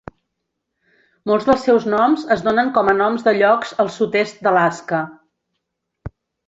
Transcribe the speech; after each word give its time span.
Molts 1.31 1.45
dels 1.49 1.67
seus 1.67 1.85
noms 1.95 2.25
es 2.37 2.43
donen 2.47 2.73
com 2.79 2.91
a 2.93 2.97
noms 3.03 3.29
de 3.29 3.37
llocs 3.43 3.77
al 3.85 3.95
sud-est 4.01 4.43
d'Alaska. 4.49 5.07